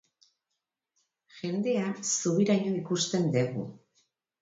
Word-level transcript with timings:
Jendea 1.35 1.85
zubiraino 2.15 2.75
ikusten 2.83 3.33
degu. 3.41 3.73